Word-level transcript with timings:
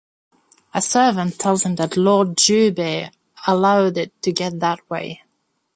A 0.73 0.81
servant 0.81 1.37
tells 1.37 1.63
him 1.63 1.75
that 1.75 1.95
lord 1.95 2.29
Jubei 2.29 3.13
allowed 3.45 3.97
it 3.97 4.19
to 4.23 4.31
get 4.31 4.59
that 4.59 4.79
way. 4.89 5.21